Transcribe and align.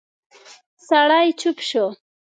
سړی 0.87 1.27
چوپ 1.39 1.57
شو. 1.69 1.85